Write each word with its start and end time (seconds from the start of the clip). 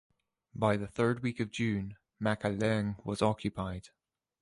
By 0.55 0.77
the 0.77 0.87
third 0.87 1.21
week 1.21 1.39
of 1.39 1.51
June, 1.51 1.95
Macaleeng 2.19 2.95
was 3.05 3.21
occupied. 3.21 3.89